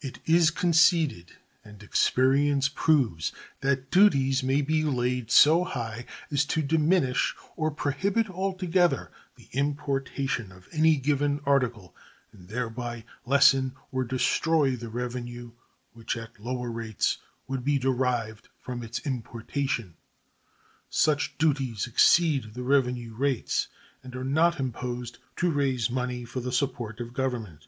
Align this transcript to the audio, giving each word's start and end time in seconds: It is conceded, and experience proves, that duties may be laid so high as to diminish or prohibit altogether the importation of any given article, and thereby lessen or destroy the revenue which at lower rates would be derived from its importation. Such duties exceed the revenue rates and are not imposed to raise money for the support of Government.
It 0.00 0.20
is 0.24 0.50
conceded, 0.50 1.32
and 1.62 1.82
experience 1.82 2.70
proves, 2.70 3.32
that 3.60 3.90
duties 3.90 4.42
may 4.42 4.62
be 4.62 4.82
laid 4.82 5.30
so 5.30 5.62
high 5.62 6.06
as 6.30 6.46
to 6.46 6.62
diminish 6.62 7.34
or 7.54 7.70
prohibit 7.70 8.30
altogether 8.30 9.12
the 9.34 9.50
importation 9.52 10.50
of 10.52 10.70
any 10.72 10.96
given 10.96 11.40
article, 11.44 11.94
and 12.32 12.48
thereby 12.48 13.04
lessen 13.26 13.74
or 13.92 14.04
destroy 14.04 14.74
the 14.74 14.88
revenue 14.88 15.52
which 15.92 16.16
at 16.16 16.40
lower 16.40 16.70
rates 16.70 17.18
would 17.46 17.62
be 17.62 17.78
derived 17.78 18.48
from 18.58 18.82
its 18.82 19.00
importation. 19.00 19.96
Such 20.88 21.36
duties 21.36 21.86
exceed 21.86 22.54
the 22.54 22.62
revenue 22.62 23.12
rates 23.14 23.68
and 24.02 24.16
are 24.16 24.24
not 24.24 24.58
imposed 24.58 25.18
to 25.36 25.50
raise 25.50 25.90
money 25.90 26.24
for 26.24 26.40
the 26.40 26.52
support 26.52 27.00
of 27.00 27.12
Government. 27.12 27.66